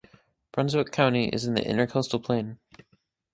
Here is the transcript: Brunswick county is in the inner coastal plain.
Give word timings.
Brunswick 0.51 0.89
county 0.89 1.29
is 1.29 1.45
in 1.45 1.53
the 1.53 1.63
inner 1.63 1.85
coastal 1.85 2.19
plain. 2.19 2.57